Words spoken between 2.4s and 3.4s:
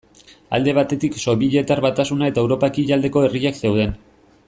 Europa ekialdeko